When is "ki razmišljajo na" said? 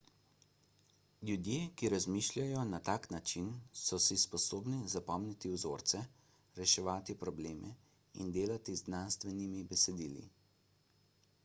1.81-2.79